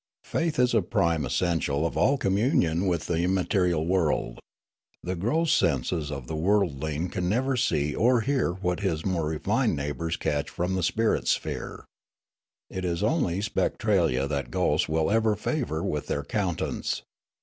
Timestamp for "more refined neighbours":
9.05-10.17